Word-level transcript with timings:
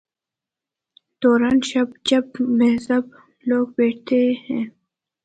دوران 1.21 1.57
شب 1.69 1.87
جب 2.07 2.25
مہذب 2.57 3.03
لوگ 3.49 3.67
بیٹھتے 3.77 4.21
ہیں۔ 4.43 4.65